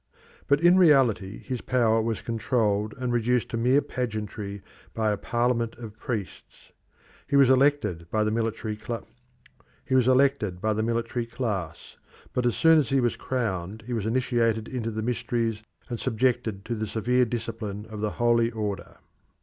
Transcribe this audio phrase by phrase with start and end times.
[0.47, 4.63] But in reality his power was controlled and reduced to mere pageantry
[4.95, 6.71] by a parliament of priests.
[7.27, 9.05] He was elected by the military class,
[12.33, 16.65] but as soon as he was crowned he was initiated into the mysteries and subjected
[16.65, 18.97] to the severe discipline of the holy order.